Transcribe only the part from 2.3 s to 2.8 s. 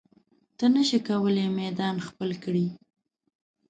کړې.